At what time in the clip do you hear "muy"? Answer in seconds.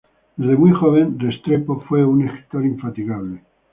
0.57-0.71